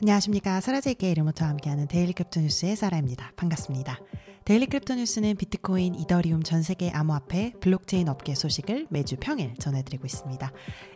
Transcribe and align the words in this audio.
안녕하십니까. 0.00 0.60
사라질게 0.60 1.10
이름부터 1.10 1.44
함께하는 1.44 1.88
데일리 1.88 2.12
크립토 2.12 2.40
뉴스의 2.40 2.76
사라입니다. 2.76 3.32
반갑습니다. 3.34 3.98
데일리 4.44 4.66
크립토 4.66 4.94
뉴스는 4.94 5.34
비트코인, 5.34 5.96
이더리움 5.96 6.44
전 6.44 6.62
세계 6.62 6.90
암호화폐, 6.90 7.54
블록체인 7.60 8.08
업계 8.08 8.36
소식을 8.36 8.86
매주 8.90 9.16
평일 9.18 9.54
전해드리고 9.56 10.06
있습니다. 10.06 10.52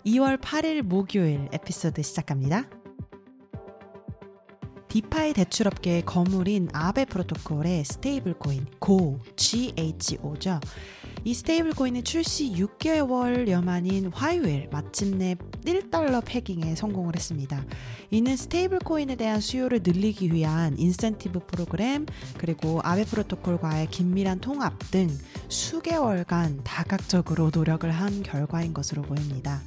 2월 0.07 0.41
8일 0.41 0.83
목요일 0.83 1.49
에피소드 1.53 2.01
시작합니다. 2.01 2.71
DeFi 4.87 5.33
대출업계의 5.33 6.03
거물인 6.03 6.69
아베 6.73 7.05
프로토콜의 7.05 7.85
stable 7.85 8.35
coin 8.35 8.67
GO, 8.81 9.19
GHO죠. 9.35 10.61
이 11.25 11.35
stable 11.35 11.75
coin은 11.75 12.03
출시 12.03 12.53
6개월여 12.53 13.63
만인 13.63 14.11
화요일 14.13 14.69
마침내 14.73 15.37
1달러 15.65 16.21
pegging에 16.25 16.75
성공을 16.75 17.15
했습니다. 17.15 17.65
이는 18.11 18.37
stable 18.37 18.81
coin에 18.81 19.15
대한 19.15 19.41
수요를 19.41 19.83
늘리기 19.85 20.33
위한 20.33 20.77
인센티브 20.77 21.39
프로그램 21.47 22.07
그리고 22.39 22.81
아베 22.83 23.05
프로토콜과의 23.05 23.87
긴밀한 23.91 24.41
통합 24.41 24.77
등 24.91 25.09
수개월간 25.49 26.65
다각적으로 26.65 27.53
노력을 27.55 27.89
한 27.89 28.25
결과인 28.25 28.75
것으로 28.75 29.03
보입니다. 29.03 29.63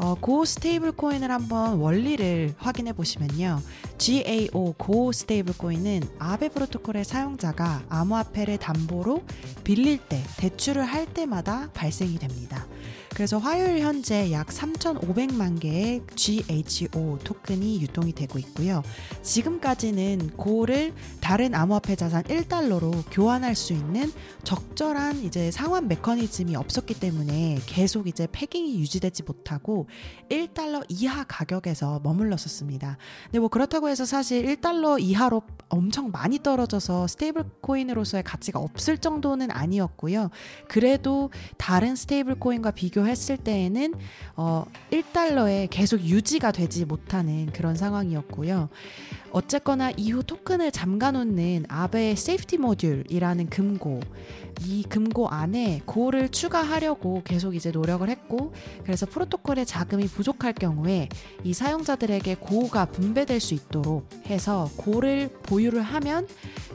어, 0.00 0.14
고 0.14 0.44
stable 0.44 0.92
coin을 0.92 1.28
한번 1.32 1.78
원리를 1.80 2.54
확인해 2.56 2.92
보시면요. 2.92 3.60
GHO 3.98 4.74
고 4.74 5.10
stable 5.10 5.54
coin은 5.58 6.02
아베 6.20 6.48
프로토콜의 6.48 7.04
사용자가 7.04 7.82
암호화폐를 7.88 8.58
담보로 8.58 9.24
빌릴 9.64 9.98
때 9.98 10.22
대출을 10.36 10.84
할 10.84 11.04
때마다 11.12 11.70
발생이 11.74 12.16
됩니다. 12.20 12.64
그래서 13.18 13.36
화요일 13.38 13.80
현재 13.80 14.30
약 14.30 14.46
3,500만 14.46 15.58
개의 15.58 16.02
GHO 16.14 17.18
토큰이 17.24 17.80
유통이 17.82 18.12
되고 18.12 18.38
있고요. 18.38 18.84
지금까지는 19.22 20.36
고를 20.36 20.94
다른 21.20 21.52
암호화폐 21.52 21.96
자산 21.96 22.22
1달러로 22.22 23.02
교환할 23.10 23.56
수 23.56 23.72
있는 23.72 24.12
적절한 24.44 25.24
이제 25.24 25.50
상환 25.50 25.88
메커니즘이 25.88 26.54
없었기 26.54 27.00
때문에 27.00 27.58
계속 27.66 28.06
이제 28.06 28.28
pegging이 28.30 28.78
유지되지 28.78 29.24
못하고 29.24 29.88
1달러 30.30 30.84
이하 30.88 31.24
가격에서 31.24 31.98
머물렀었습니다. 32.04 32.98
근데 33.24 33.40
뭐 33.40 33.48
그렇다고 33.48 33.88
해서 33.88 34.04
사실 34.04 34.46
1달러 34.46 35.02
이하로 35.02 35.42
엄청 35.70 36.12
많이 36.12 36.38
떨어져서 36.38 37.08
stable 37.08 37.42
coin으로서의 37.62 38.22
가치가 38.22 38.60
없을 38.60 38.96
정도는 38.96 39.50
아니었고요. 39.50 40.30
그래도 40.68 41.30
다른 41.56 41.96
stable 41.96 42.36
coin과 42.36 42.70
비교해 42.70 43.07
했을 43.08 43.36
때에는 43.36 43.94
어 44.36 44.64
1달러에 44.90 45.68
계속 45.70 46.00
유지가 46.00 46.52
되지 46.52 46.84
못하는 46.84 47.46
그런 47.52 47.74
상황이었고요. 47.76 48.68
어쨌거나 49.30 49.90
이후 49.96 50.22
토큰을 50.22 50.70
잠가 50.72 51.10
놓는 51.10 51.66
아베의 51.68 52.16
Safety 52.16 52.58
Module이라는 52.58 53.48
금고 53.50 54.00
이 54.64 54.82
금고 54.82 55.28
안에 55.28 55.82
고를 55.84 56.28
추가하려고 56.28 57.22
계속 57.24 57.54
이제 57.54 57.70
노력을 57.70 58.08
했고 58.08 58.52
그래서 58.82 59.06
프로토콜의 59.06 59.66
자금이 59.66 60.06
부족할 60.06 60.52
경우에 60.54 61.08
이 61.44 61.54
사용자들에게 61.54 62.36
고가 62.36 62.86
분배될 62.86 63.40
수 63.40 63.54
있도록 63.54 64.08
해서 64.26 64.70
고를 64.76 65.28
보유를 65.44 65.82
하면 65.82 66.26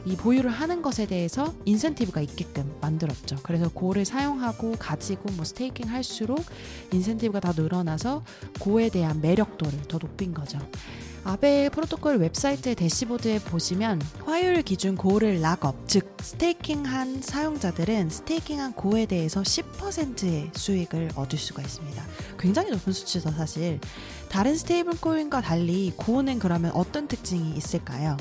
이 0.04 0.16
보유를 0.16 0.50
하는 0.50 0.82
것에 0.82 1.06
대해서 1.06 1.54
인센티브가 1.64 2.20
있게끔 2.20 2.74
만들었죠. 2.80 3.36
그래서 3.42 3.70
고를 3.70 4.04
사용하고 4.04 4.72
가지고 4.78 5.30
뭐 5.32 5.44
staking 5.44 5.88
할수록 5.88 6.44
인센티브가 6.92 7.40
더 7.40 7.62
늘어나서 7.62 8.22
고에 8.60 8.88
대한 8.90 9.20
매력도를 9.20 9.82
더 9.88 9.98
높인 9.98 10.34
거죠. 10.34 10.58
아베 11.26 11.70
프로토콜 11.70 12.18
웹사이트 12.18 12.74
대시보드에 12.74 13.38
보시면 13.38 13.98
화요일 14.26 14.60
기준 14.60 14.94
고를 14.94 15.40
lock-up, 15.40 15.88
즉 15.88 16.14
staking한 16.20 17.22
사용자들은 17.22 18.10
staking한 18.10 18.74
고에 18.74 19.06
대해서 19.06 19.40
10%의 19.40 20.50
수익을 20.52 21.08
얻을 21.16 21.38
수가 21.38 21.62
있습니다. 21.62 22.04
굉장히 22.38 22.70
높은 22.72 22.92
수치죠, 22.92 23.30
사실. 23.30 23.80
다른 24.28 24.54
stable 24.54 25.00
coin과 25.00 25.40
달리 25.40 25.94
고는 25.96 26.38
그러면 26.38 26.72
어떤 26.72 27.08
특징이 27.08 27.56
있을까요? 27.56 28.18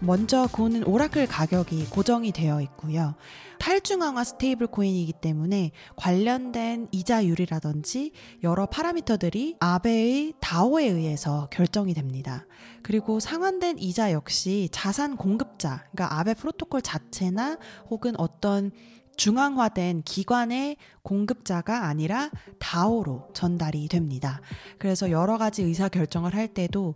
먼저 0.00 0.48
고는 0.50 0.84
oracle 0.86 1.26
가격이 1.26 1.86
고정이 1.90 2.32
되어 2.32 2.60
있고요. 2.62 3.14
탈중앙화 3.58 4.24
stable 4.24 4.66
coin이기 4.68 5.12
때문에 5.12 5.72
관련된 5.96 6.88
이자율이라든지 6.90 8.12
여러 8.42 8.64
파라미터들이 8.64 9.56
아베의 9.60 10.32
DAO에 10.40 10.86
의해서 10.86 11.48
결정이 11.52 11.92
됩니다. 11.92 12.46
그리고 12.82 13.20
상환된 13.20 13.78
이자 13.78 14.12
역시 14.12 14.70
자산 14.72 15.18
공급자, 15.18 15.84
그러니까 15.92 16.18
아베 16.18 16.32
프로토콜 16.32 16.80
자체나 16.80 17.58
혹은 17.90 18.18
어떤 18.18 18.70
중앙화된 19.20 20.00
기관의 20.04 20.78
공급자가 21.02 21.84
아니라 21.84 22.30
DAO로 22.58 23.28
전달이 23.34 23.86
됩니다. 23.88 24.40
그래서 24.78 25.10
여러 25.10 25.36
가지 25.36 25.62
의사 25.62 25.90
결정을 25.90 26.34
할 26.34 26.48
때도 26.48 26.94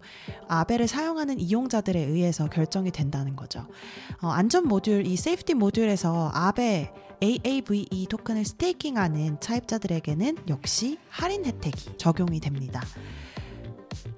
아베를 0.49 0.89
사용하는 0.89 1.39
이용자들에 1.39 2.01
의해서 2.01 2.49
결정이 2.49 2.93
된다는 2.93 3.37
거죠. 3.37 3.67
어, 4.23 4.29
안전 4.29 4.67
모듈, 4.67 5.05
이 5.07 5.17
Safety 5.17 5.53
Module에서 5.53 6.31
아베 6.33 6.91
AAVE 7.23 8.07
토큰을 8.09 8.47
staking하는 8.47 9.39
차입자들에게는 9.41 10.39
역시 10.49 10.97
할인 11.11 11.45
혜택이 11.45 11.99
적용이 11.99 12.41
됩니다. 12.41 12.81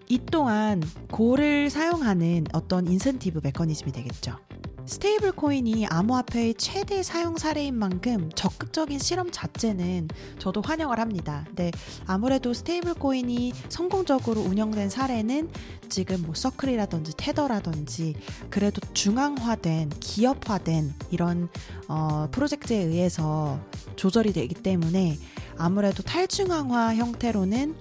이 0.09 0.21
또한 0.31 0.81
고를 1.11 1.71
사용하는 1.71 2.45
어떤 2.53 2.87
인센티브 2.87 3.41
메커니즘이 3.43 3.91
되겠죠. 3.91 4.39
stable 4.87 5.33
coin이 5.33 5.87
암호화폐의 5.89 6.55
최대 6.55 7.03
사용 7.03 7.37
사례인 7.37 7.75
만큼 7.75 8.31
적극적인 8.37 9.01
실험 9.01 9.33
자체는 9.33 10.09
저도 10.39 10.63
환영을 10.63 11.01
합니다. 11.01 11.43
근데 11.49 11.73
아무래도 12.07 12.55
stable 12.55 12.95
coin이 12.95 13.53
성공적으로 13.69 14.43
운영된 14.43 14.89
사례는 14.89 15.51
지금 15.89 16.23
뭐 16.23 16.35
서클이라든지 16.37 17.15
테더라든지 17.17 18.15
그래도 18.49 18.81
중앙화된 18.95 19.91
기업화된 19.99 20.95
이런 21.11 21.49
어, 21.89 22.29
프로젝트에 22.31 22.79
의해서 22.79 23.59
조절이 23.97 24.33
되기 24.33 24.55
때문에 24.55 25.19
아무래도 25.59 26.05
탈중앙화 26.05 26.95
형태로는 26.95 27.75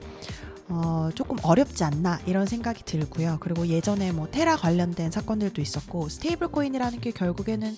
어, 0.68 1.10
조금 1.14 1.38
어렵지 1.44 1.84
않나 1.84 2.20
이런 2.26 2.46
생각이 2.48 2.84
들고요. 2.86 3.38
그리고 3.40 3.68
예전에 3.68 4.12
뭐 4.12 4.28
테라 4.30 4.56
관련된 4.58 5.12
사건들도 5.12 5.62
있었고 5.62 6.10
stable 6.10 6.48
coin이라는 6.50 7.02
게 7.02 7.12
결국에는 7.12 7.76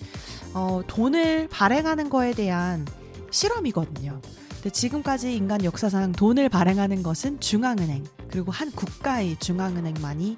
어, 0.53 0.81
돈을 0.88 1.50
발행하는 1.50 2.09
거에 2.09 2.34
대한 2.34 2.86
실험이거든요. 3.30 4.22
근데 4.56 4.70
지금까지 4.70 5.36
인간 5.36 5.64
역사상 5.64 6.14
돈을 6.14 6.50
발행하는 6.50 7.03
것은 7.03 7.40
중앙은행 7.40 8.06
그리고 8.30 8.52
한 8.52 8.72
국가의 8.72 9.38
중앙은행만이 9.40 10.38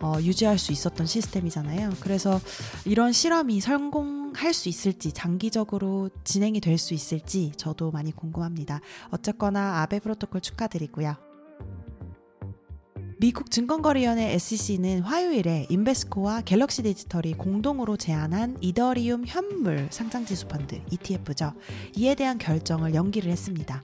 어, 0.00 0.16
유지할 0.20 0.58
수 0.58 0.72
있었던 0.72 1.06
시스템이잖아요. 1.06 1.90
그래서 2.00 2.38
이런 2.84 3.12
실험이 3.12 3.60
성공할 3.60 4.52
수 4.52 4.68
있을지 4.68 5.12
장기적으로 5.12 6.10
진행이 6.24 6.60
될 6.60 6.76
수 6.76 6.92
있을지 6.92 7.52
저도 7.56 7.90
많이 7.90 8.12
궁금합니다. 8.14 8.80
어쨌거나 9.10 9.80
아베 9.80 9.98
프로토콜 9.98 10.42
축하드리고요. 10.42 11.25
미국 13.18 13.50
증권거래위원회 13.50 14.34
SEC는 14.34 15.00
화요일에 15.00 15.64
인베스코와 15.70 16.42
갤럭시 16.42 16.82
디지털이 16.82 17.32
공동으로 17.32 17.96
제안한 17.96 18.58
이더리움 18.60 19.24
현물 19.26 19.88
상장지수 19.90 20.48
펀드 20.48 20.82
ETF죠. 20.90 21.54
이에 21.96 22.14
대한 22.14 22.36
결정을 22.36 22.94
연기를 22.94 23.30
했습니다. 23.30 23.82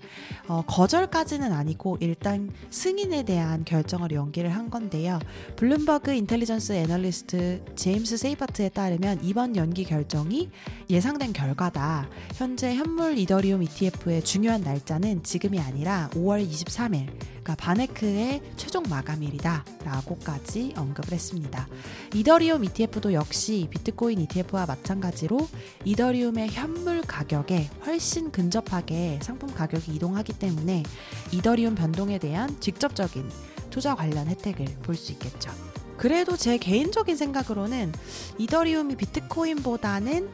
어, 0.48 0.62
거절까지는 0.66 1.50
아니고 1.50 1.96
일단 2.00 2.50
승인에 2.68 3.22
대한 3.22 3.64
결정을 3.64 4.10
연기를 4.10 4.50
한 4.50 4.68
건데요. 4.68 5.18
블룸버그 5.56 6.12
인텔리전스 6.12 6.74
애널리스트 6.74 7.64
제임스 7.74 8.18
세이바트에 8.18 8.68
따르면 8.68 9.20
이번 9.22 9.56
연기 9.56 9.84
결정이 9.84 10.50
예상된 10.90 11.32
결과다. 11.32 12.06
현재 12.34 12.74
현물 12.74 13.16
이더리움 13.16 13.62
ETF의 13.62 14.24
중요한 14.24 14.60
날짜는 14.60 15.22
지금이 15.22 15.58
아니라 15.58 16.10
5월 16.12 16.46
23일, 16.46 17.08
그러니까 17.42 17.56
바네크의 17.56 18.40
최종 18.56 18.84
마감일이다. 18.88 19.64
라고까지 19.84 20.74
언급을 20.76 21.12
했습니다. 21.12 21.66
이더리움 22.14 22.64
ETF도 22.64 23.12
역시 23.12 23.66
비트코인 23.70 24.20
ETF와 24.20 24.66
마찬가지로 24.66 25.48
이더리움의 25.84 26.50
현물 26.50 27.02
가격에 27.02 27.68
훨씬 27.84 28.30
근접하게 28.30 29.18
상품 29.22 29.52
가격이 29.52 29.92
이동하기 29.94 30.34
때문에 30.34 30.84
이더리움 31.32 31.74
변동에 31.74 32.18
대한 32.18 32.58
직접적인 32.60 33.28
투자 33.70 33.94
관련 33.94 34.28
혜택을 34.28 34.66
볼 34.82 34.94
수 34.94 35.12
있겠죠. 35.12 35.50
그래도 35.96 36.36
제 36.36 36.58
개인적인 36.58 37.16
생각으로는 37.16 37.92
이더리움이 38.38 38.96
비트코인보다는 38.96 40.28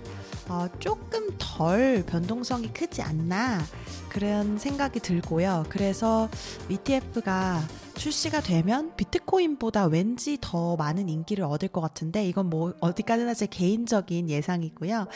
어, 0.48 0.66
조금 0.78 1.28
덜 1.38 2.02
변동성이 2.06 2.72
크지 2.72 3.02
않나 3.02 3.60
그런 4.08 4.58
생각이 4.58 5.00
들고요. 5.00 5.66
그래서 5.68 6.28
ETF가 6.68 7.60
출시가 7.94 8.40
되면 8.40 8.94
비트코인보다 8.96 9.86
왠지 9.86 10.38
더 10.40 10.76
많은 10.76 11.08
인기를 11.08 11.44
얻을 11.44 11.68
것 11.68 11.80
같은데 11.80 12.26
이건 12.26 12.48
뭐 12.48 12.72
어디까지나 12.80 13.34
제 13.34 13.46
개인적인 13.46 14.30
예상이고요. 14.30 15.06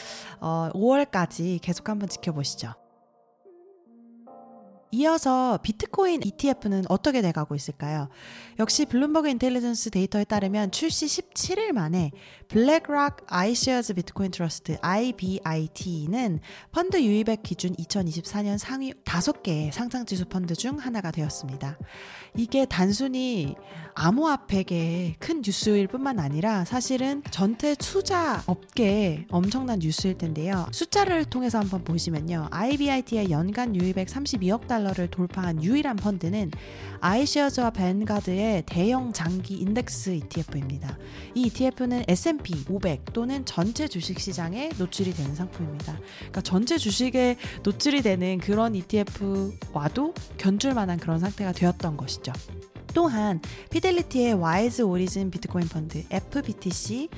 어, 0.41 0.69
5월까지 0.73 1.59
계속 1.61 1.89
한번 1.89 2.09
지켜보시죠. 2.09 2.82
이어서 4.93 5.57
비트코인 5.63 6.21
ETF는 6.23 6.83
어떻게 6.87 7.23
돼가고 7.23 7.55
있을까요? 7.55 8.09
역시 8.59 8.85
블룸버그 8.85 9.27
인텔리전스 9.27 9.89
데이터에 9.89 10.23
따르면 10.23 10.69
출시 10.69 11.07
17일 11.07 11.71
만에 11.71 12.11
블랙락 12.47 13.25
iShares 13.25 13.95
Bitcoin 13.95 14.29
Trust 14.29 14.77
IBIT는 14.81 16.39
펀드 16.71 17.01
유입액 17.01 17.41
기준 17.41 17.73
2024년 17.75 18.59
상위 18.59 18.93
5개의 18.93 19.71
상장지수 19.71 20.25
펀드 20.25 20.53
중 20.53 20.77
하나가 20.77 21.09
되었습니다. 21.09 21.79
이게 22.35 22.65
단순히 22.65 23.55
암호화폐계의 23.95 25.15
큰 25.19 25.41
뉴스일 25.41 25.87
뿐만 25.87 26.19
아니라 26.19 26.65
사실은 26.65 27.23
전체 27.31 27.75
투자 27.75 28.43
업계에 28.45 29.25
엄청난 29.29 29.79
뉴스일 29.79 30.17
텐데요. 30.17 30.67
숫자를 30.71 31.25
통해서 31.25 31.59
한번 31.59 31.83
보시면요. 31.83 32.47
IBIT의 32.51 33.31
연간 33.31 33.75
유입액 33.75 34.07
32억 34.07 34.67
달러 34.67 34.82
를 34.91 35.07
돌파한 35.07 35.63
유일한 35.63 35.95
펀드는 35.95 36.51
iShares와 36.99 37.69
Vanguard의 37.69 38.63
대형 38.65 39.13
장기 39.13 39.55
인덱스 39.55 40.09
ETF입니다. 40.11 40.97
이 41.35 41.43
ETF는 41.47 42.03
S&P 42.07 42.65
500 42.67 43.13
또는 43.13 43.45
전체 43.45 43.87
주식 43.87 44.19
시장에 44.19 44.71
노출이 44.77 45.13
되는 45.13 45.33
상품입니다. 45.35 45.97
그러니까 46.17 46.41
전체 46.41 46.77
주식에 46.77 47.37
노출이 47.63 48.01
되는 48.01 48.39
그런 48.39 48.75
ETF와도 48.75 50.13
견줄 50.37 50.73
만한 50.73 50.97
그런 50.97 51.19
상태가 51.19 51.53
되었던 51.53 51.95
것이죠. 51.95 52.33
또한 52.93 53.41
피델리티의 53.71 54.33
Wise 54.35 54.83
Origin 54.83 55.31
Bitcoin 55.31 55.67
Fund 55.67 56.03
FBTC 56.11 57.09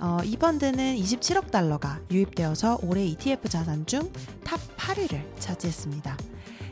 어, 0.00 0.18
이 0.24 0.36
펀드는 0.36 0.96
27억 0.96 1.50
달러가 1.50 2.00
유입되어서 2.10 2.80
올해 2.82 3.04
ETF 3.04 3.48
자산 3.48 3.86
중 3.86 4.10
top 4.52 4.60
8위를 4.76 5.22
차지했습니다. 5.38 6.16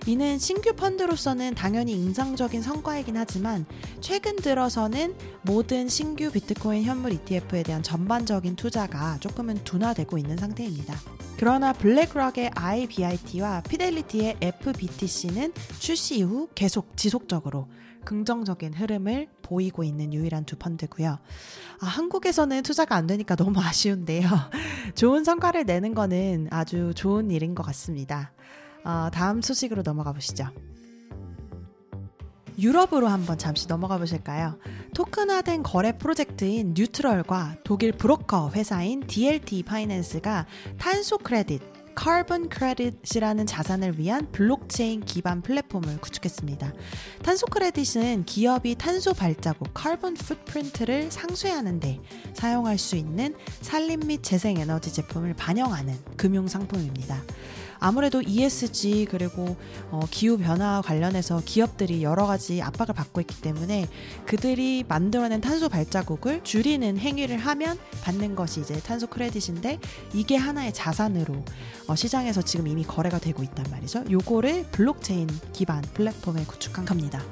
이는 0.07 0.39
신규 0.39 0.75
펀드로서는 0.75 1.55
당연히 1.55 1.93
인상적인 1.93 2.63
성과이긴 2.63 3.17
하지만 3.17 3.67
최근 4.01 4.37
들어서는 4.37 5.15
모든 5.43 5.89
신규 5.89 6.31
비트코인 6.31 6.85
현물 6.85 7.13
ETF에 7.13 7.63
대한 7.63 7.83
전반적인 7.83 8.57
투자가 8.57 9.19
조금은 9.21 9.63
둔화되고 9.65 10.17
있는 10.17 10.37
상태입니다. 10.39 10.95
그러나 11.37 11.73
블랙락의 11.73 12.51
IBIT와 12.55 13.63
피델리티의 13.63 14.39
FBTC는 14.41 15.53
출시 15.79 16.19
이후 16.19 16.49
계속 16.55 16.97
지속적으로 16.97 17.69
긍정적인 18.05 18.75
흐름을 18.75 19.29
보이고 19.43 19.85
있는 19.85 20.13
유일한 20.15 20.45
두 20.45 20.57
펀드고요. 20.57 21.19
아, 21.81 21.87
한국에서는 21.87 22.63
투자가 22.63 22.97
안 22.97 23.07
되니까 23.07 23.37
너무 23.37 23.61
아쉬운데요. 23.61 24.29
좋은 24.95 25.25
성과를 25.25 25.65
내는 25.67 25.95
거는 25.95 26.49
아주 26.51 26.93
좋은 26.95 27.31
일인 27.31 27.55
것 27.55 27.63
같습니다. 27.65 28.33
어, 28.85 29.09
다음 29.13 29.43
소식으로 29.43 29.83
넘어가 29.83 30.13
보시죠. 30.13 30.49
유럽으로 32.59 33.09
한번 33.09 33.39
잠시 33.39 33.67
넘어가 33.67 33.97
보실까요? 33.99 34.59
토큰화된 34.95 35.63
거래 35.63 35.97
프로젝트인 35.97 36.75
Neutral과 36.77 37.57
독일 37.65 37.93
브로커 37.93 38.51
회사인 38.55 39.01
DLT 39.07 39.63
Finance가 39.63 40.47
탄소 40.79 41.17
credit, 41.17 41.63
carbon 41.95 42.49
credit이라는 42.49 43.47
자산을 43.47 43.99
위한 43.99 44.31
블록체인 44.33 45.01
기반 45.03 45.43
플랫폼을 45.43 46.01
구축했습니다. 46.01 46.73
탄소 47.23 47.47
credit은 47.47 48.25
기업이 48.25 48.75
탄소 48.77 49.13
발자국 49.13 49.71
carbon 49.75 50.15
footprint를 50.15 51.11
상쇄하는데 51.11 52.01
사용할 52.35 52.79
수 52.79 52.97
있는 52.97 53.35
산림 53.61 54.01
및 54.07 54.23
재생 54.23 54.59
에너지 54.59 54.93
제품을 54.93 55.35
반영하는 55.35 55.95
금융 56.17 56.47
상품입니다. 56.47 57.23
아무래도 57.81 58.23
ESG 58.23 59.07
그리고 59.11 59.57
어, 59.91 60.01
기후 60.11 60.39
변화 60.39 60.83
관련해서 60.83 61.43
기업들이 61.45 62.03
여러 62.03 62.27
가지 62.27 62.63
압박을 62.63 62.95
받고 62.95 63.21
있기 63.23 63.41
때문에 63.41 63.89
그들이 64.27 64.85
만들어낸 64.87 65.41
탄소 65.41 65.69
발자국을 65.69 66.45
줄이는 66.45 66.99
행위를 66.99 67.39
하면 67.39 67.79
받는 68.03 68.37
것이 68.37 68.61
이제 68.61 68.79
탄소 68.81 69.07
크레딧인데 69.07 69.81
이게 70.13 70.37
하나의 70.37 70.73
자산으로 70.73 71.43
어, 71.89 71.97
시장에서 71.97 72.43
지금 72.43 72.69
이미 72.69 72.85
거래가 72.85 73.19
되고 73.19 73.43
있단 73.43 73.67
말이죠. 73.71 74.05
요거를 74.11 74.65
블록체인 74.71 75.29
기반 75.53 75.83
플랫폼에 75.83 76.45
구축한 76.45 76.85
겁니다. 76.85 77.23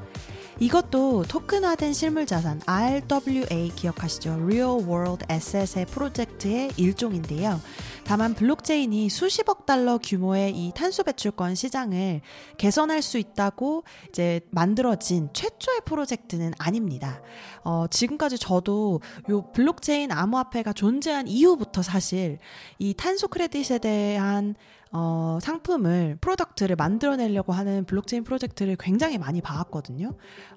이것도 0.61 1.25
토큰화된 1.29 1.93
실물 1.93 2.27
자산 2.27 2.61
RWA 2.67 3.71
기억하시죠? 3.77 4.41
Real 4.43 4.81
World 4.81 5.25
Asset의 5.31 5.87
프로젝트의 5.87 6.73
일종인데요. 6.77 7.61
다만 8.09 8.33
블록체인이 8.33 9.11
수십억 9.11 9.67
달러 9.67 9.99
규모의 9.99 10.57
이 10.57 10.73
탄소 10.75 11.03
배출권 11.03 11.55
시장을 11.55 12.23
개선할 12.57 13.03
수 13.03 13.19
있다고 13.19 13.85
이제 14.09 14.41
만들어진 14.49 15.29
최초의 15.35 15.83
프로젝트는 15.85 16.55
아닙니다. 16.57 17.21
어, 17.65 17.85
지금까지 17.91 18.39
저도 18.39 19.03
요 19.29 19.53
블록체인 19.53 20.11
암호화폐가 20.11 20.73
존재한 20.73 21.29
이후부터 21.29 21.83
사실 21.83 22.39
이 22.79 22.95
탄소 22.95 23.29
credit에 23.29 23.77
대한 23.77 24.55
어, 24.91 25.39
상품을, 25.43 26.17
product를 26.21 26.77
만들어내려고 26.77 27.53
하는 27.53 27.85
블록체인 27.85 28.25
프로젝트를 28.25 28.77
굉장히 28.79 29.19
많이 29.19 29.41
봐왔거든요. 29.41 30.15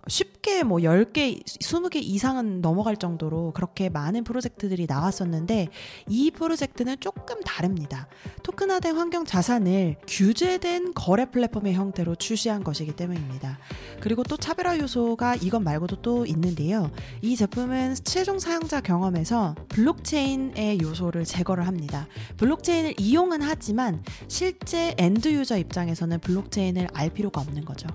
쉽게 0.07 0.63
뭐 0.63 0.79
10개, 0.79 1.43
20개 1.43 1.97
이상은 1.97 2.61
넘어갈 2.61 2.95
정도로 2.95 3.51
그렇게 3.51 3.89
많은 3.89 4.23
프로젝트들이 4.23 4.85
나왔었는데 4.87 5.67
이 6.07 6.31
프로젝트는 6.31 6.99
조금 6.99 7.41
다릅니다. 7.41 8.07
토큰화된 8.43 8.95
환경 8.95 9.23
자산을 9.23 9.97
규제된 10.07 10.93
거래 10.93 11.25
플랫폼의 11.25 11.73
형태로 11.73 12.15
출시한 12.15 12.63
것이기 12.63 12.95
때문입니다. 12.95 13.59
그리고 13.99 14.23
또 14.23 14.35
차별화 14.35 14.79
요소가 14.79 15.35
이것 15.35 15.59
말고도 15.59 15.97
또 16.01 16.25
있는데요. 16.25 16.91
이 17.21 17.35
제품은 17.35 17.95
최종 18.03 18.39
사용자 18.39 18.81
경험에서 18.81 19.55
블록체인의 19.69 20.79
요소를 20.81 21.23
제거를 21.23 21.67
합니다. 21.67 22.07
블록체인을 22.37 22.95
이용은 22.99 23.43
하지만 23.43 24.03
실제 24.27 24.95
end 24.97 25.31
user 25.31 25.57
입장에서는 25.57 26.19
블록체인을 26.19 26.87
알 26.93 27.09
필요가 27.11 27.41
없는 27.41 27.63
거죠. 27.63 27.87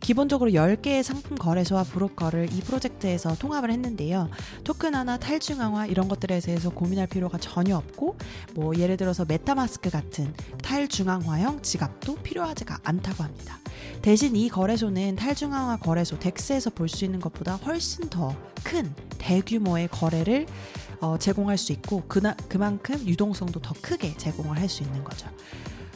기본적으로 0.00 0.50
10개의 0.52 1.02
상품 1.02 1.36
거래소와 1.36 1.84
브로커를 1.84 2.52
이 2.52 2.60
프로젝트에서 2.60 3.34
통합을 3.34 3.70
했는데요. 3.70 4.30
토큰화나 4.64 5.18
탈중앙화 5.18 5.86
이런 5.86 6.08
것들에 6.08 6.40
대해서 6.40 6.70
고민할 6.70 7.06
필요가 7.06 7.36
전혀 7.36 7.76
없고 7.76 8.16
뭐 8.54 8.74
예를 8.76 8.96
들어서 8.96 9.24
MetaMask 9.26 9.89
같은 9.90 10.32
탈중앙화형 10.62 11.62
지갑도 11.62 12.16
필요하지가 12.16 12.78
않다고 12.84 13.24
합니다. 13.24 13.58
대신 14.02 14.34
이 14.36 14.48
거래소는 14.48 15.16
탈중앙화 15.16 15.78
거래소 15.78 16.18
DEX에서 16.18 16.70
볼 16.70 16.88
수 16.88 17.04
있는 17.04 17.20
것보다 17.20 17.56
훨씬 17.56 18.08
더 18.08 18.34
큰 18.64 18.92
대규모의 19.18 19.88
거래를 19.88 20.46
어, 21.00 21.16
제공할 21.18 21.56
수 21.56 21.72
있고 21.72 22.02
그나, 22.08 22.34
그만큼 22.48 22.96
유동성도 23.06 23.60
더 23.60 23.74
크게 23.80 24.16
제공을 24.16 24.58
할 24.58 24.68
수 24.68 24.82
있는 24.82 25.02
거죠. 25.02 25.26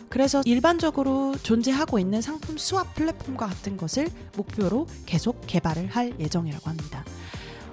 그래서 0.09 0.43
일반적으로 0.45 1.35
존재하고 1.43 1.99
있는 1.99 2.23
상품 2.23 2.57
수합 2.57 2.95
플랫폼과 2.95 3.47
같은 3.47 3.77
것을 3.77 4.09
목표로 4.37 4.87
계속 5.07 5.43
개발을 5.47 5.89
할 5.89 6.15
예정이라고 6.21 6.71
합니다. 6.71 7.05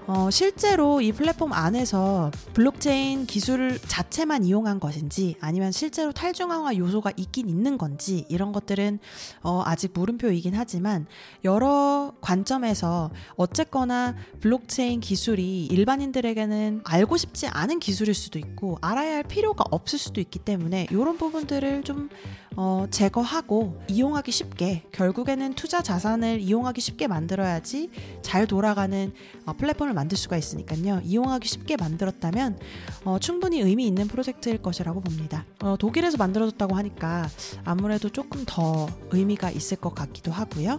어, 0.08 0.30
실제로 0.32 1.00
이 1.00 1.12
플랫폼 1.12 1.54
안에서 1.54 2.32
블록체인 2.54 3.28
기술 3.28 3.80
자체만 3.80 4.44
이용한 4.44 4.80
것인지 4.80 5.36
아니면 5.40 5.72
실제로 5.72 6.12
탈중앙화 6.12 6.76
요소가 6.76 7.12
있긴 7.16 7.48
있는 7.48 7.78
건지 7.78 8.26
이런 8.28 8.52
것들은 8.52 9.00
어, 9.44 9.62
아직 9.64 9.92
물음표이긴 9.94 10.56
하지만 10.56 11.06
여러 11.44 12.14
관점에서 12.20 13.12
어쨌거나 13.36 14.16
블록체인 14.40 15.02
기술이 15.02 15.68
일반인들에게는 15.68 16.82
알고 16.84 17.18
싶지 17.18 17.48
않은 17.48 17.80
기술일 17.80 18.16
수도 18.16 18.40
있고 18.40 18.80
알아야 18.82 19.18
할 19.18 19.24
필요가 19.24 19.64
없을 19.70 20.00
수도 20.00 20.20
있기 20.20 20.40
때문에 20.40 20.88
이런 20.90 21.18
부분들을 21.18 21.84
좀 21.84 22.10
어, 22.58 22.86
제거하고 22.92 23.80
이용하기 23.88 24.32
쉽게 24.32 24.84
결국에는 24.92 25.54
투자 25.54 25.82
자산을 25.82 26.42
이용하기 26.42 26.82
쉽게 26.82 27.08
만들어야지 27.08 27.90
잘 28.22 28.46
돌아가는 28.46 29.14
어, 29.46 29.54
플랫폼을 29.92 29.94
만들 29.94 30.18
수가 30.18 30.38
있으니까요. 30.38 31.02
이용하기 31.04 31.48
쉽게 31.48 31.78
만들었다면 31.78 32.58
어, 33.06 33.20
충분히 33.20 33.62
의미 33.62 33.86
있는 33.86 34.08
프로젝트일 34.08 34.62
것이라고 34.62 35.02
봅니다. 35.02 35.46
어, 35.62 35.76
독일에서 35.78 36.18
만들어졌다고 36.18 36.76
하니까 36.76 37.30
아무래도 37.64 38.10
조금 38.10 38.44
더 38.46 38.88
의미가 39.12 39.52
있을 39.52 39.78
것 39.78 39.94
같기도 39.94 40.32
하고요. 40.32 40.78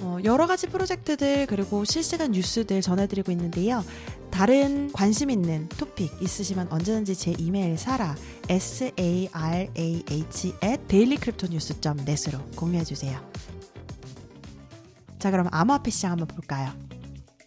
어, 0.00 0.18
여러 0.24 0.46
가지 0.46 0.66
프로젝트들 0.66 1.46
그리고 1.46 1.84
실시간 1.84 2.32
뉴스들 2.32 2.80
전해드리고 2.80 3.30
있는데요. 3.32 3.84
다른 4.30 4.92
관심 4.92 5.30
있는 5.30 5.68
토픽 5.68 6.20
있으시면 6.20 6.68
언제든지 6.70 7.14
제 7.14 7.34
이메일 7.38 7.78
사라 7.78 8.16
s 8.48 8.90
a 8.98 9.28
r 9.32 9.68
a 9.76 10.04
h 10.10 10.52
at 10.62 10.82
dailycryptonews.net으로 10.88 12.38
공유해 12.56 12.84
주세요. 12.84 13.20
자 15.18 15.30
그럼 15.30 15.48
암호화폐 15.50 15.90
시장 15.90 16.12
한번 16.12 16.28
볼까요? 16.28 16.72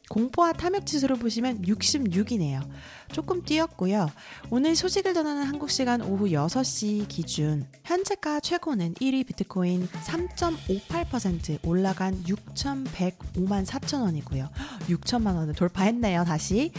공포와 0.09 0.53
탐욕 0.53 0.85
지수를 0.85 1.17
보시면 1.17 1.61
66이네요. 1.61 2.67
조금 3.11 3.43
뛰었고요. 3.43 4.09
오늘 4.49 4.75
소식을 4.75 5.13
전하는 5.13 5.43
한국 5.43 5.69
시간 5.69 6.01
오후 6.01 6.29
6시 6.29 7.07
기준 7.07 7.65
현재가 7.83 8.39
최고는 8.39 8.95
1위 8.95 9.25
비트코인 9.25 9.87
3.58% 9.87 11.65
올라간 11.65 12.23
6,105만 12.23 13.65
4천 13.65 14.01
원이고요. 14.01 14.49
6천만 14.89 15.35
원을 15.35 15.53
돌파했네요. 15.53 16.25
다시 16.25 16.71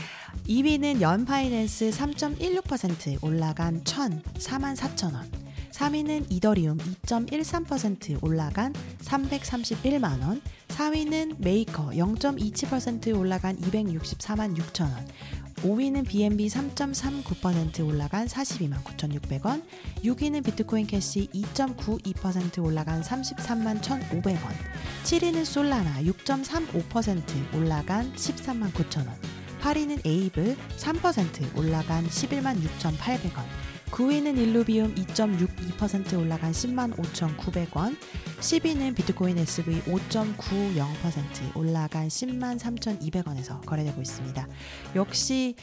2위는 0.47 1.01
Yearn 1.01 1.38
Finance 1.38 1.91
3.16% 1.91 3.23
올라간 3.23 3.85
1,004만 3.85 4.77
4천 4.77 5.15
원. 5.15 5.50
3위는 5.73 6.27
이더리움 6.31 6.79
2.13% 6.79 8.23
올라간 8.23 8.75
331만 9.03 10.23
원. 10.23 10.41
4위는 10.69 11.37
메이커 11.39 11.91
0.27% 11.91 13.17
올라간 13.19 13.59
264만 13.59 14.57
6천 14.57 14.83
원. 14.83 15.07
5위는 15.63 16.07
BNB 16.09 16.49
3.39% 16.49 17.87
올라간 17.87 18.27
42만 18.27 18.83
9,600원, 18.83 19.63
6위는 20.03 20.43
Bitcoin 20.45 20.87
Cash 20.87 21.29
2.92% 21.35 22.65
올라간 22.65 23.03
33만 23.03 23.83
1,500원, 23.83 24.39
7위는 25.05 25.45
Solana 25.45 26.03
6.35% 26.03 27.55
올라간 27.55 28.15
13만 28.15 28.73
9천원, 28.73 29.11
8위는 29.61 30.07
Aave 30.07 30.57
3% 30.79 31.59
올라간 31.59 32.07
11만 32.07 32.59
6,800원, 32.63 33.45
9위는 33.91 34.39
Illuvium 34.39 34.95
2.62% 34.95 36.19
올라간 36.19 36.53
10만 36.53 36.97
5,900원, 36.97 37.97
10위는 38.41 38.95
비트코인 38.95 39.39
SV 39.39 39.83
5.90% 39.83 41.57
올라간 41.57 42.09
10만 42.09 42.59
3,200원에서 42.59 43.65
거래되고 43.67 44.01
있습니다. 44.01 44.47
역시 44.95 45.57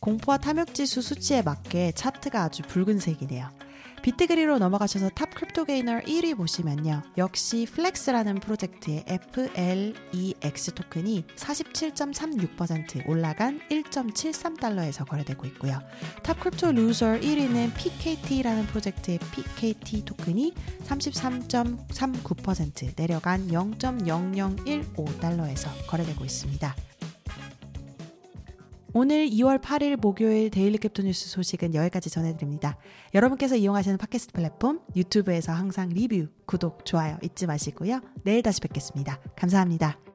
공포와 0.00 0.38
탐욕지수 0.38 1.02
수치에 1.02 1.42
맞게 1.42 1.92
차트가 1.92 2.44
아주 2.44 2.62
붉은색이네요. 2.62 3.67
Bitgur로 4.02 4.58
넘어가셔서 4.58 5.10
top 5.10 5.32
crypto 5.34 5.64
gainer 5.64 6.00
1위 6.00 6.36
보시면요. 6.36 7.02
역시 7.18 7.66
FLEX라는 7.70 8.40
프로젝트의 8.40 9.04
FLEX 9.06 10.72
토큰이 10.72 11.24
47.36% 11.36 13.08
올라간 13.08 13.60
1.73달러에서 13.70 15.06
거래되고 15.06 15.46
있고요. 15.48 15.78
Top 16.22 16.40
crypto 16.40 16.72
loser 16.72 17.20
1위는 17.20 17.74
PKT라는 17.74 18.66
프로젝트의 18.66 19.18
PKT 19.18 20.04
토큰이 20.04 20.54
33.39% 20.84 22.92
내려간 22.96 23.48
0.0015달러에서 23.48 25.68
거래되고 25.86 26.24
있습니다. 26.24 26.74
오늘 29.00 29.28
2월 29.28 29.60
8일 29.60 29.94
목요일 30.00 30.50
Daily 30.50 30.76
Crypto 30.76 31.02
News 31.02 31.28
소식은 31.28 31.72
여기까지 31.72 32.10
전해드립니다. 32.10 32.76
여러분께서 33.14 33.54
이용하시는 33.54 33.96
팟캐스트 33.96 34.32
플랫폼 34.32 34.80
유튜브에서 34.96 35.52
항상 35.52 35.88
리뷰, 35.90 36.26
구독, 36.46 36.84
좋아요 36.84 37.16
잊지 37.22 37.46
마시고요. 37.46 38.00
내일 38.24 38.42
다시 38.42 38.60
뵙겠습니다. 38.60 39.20
감사합니다. 39.36 40.07